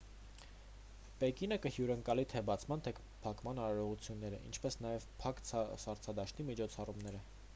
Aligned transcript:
պեկինը 1.23 1.57
կհյուրընկալի 1.65 2.23
թե 2.31 2.41
բացման 2.47 2.81
թե 2.87 2.93
փակման 3.27 3.61
արարողությունները 3.65 4.41
ինչպես 4.49 4.77
նաև 4.87 5.07
փակ 5.25 5.45
սառցադաշտի 5.51 6.47
միջոցառումները 6.51 7.25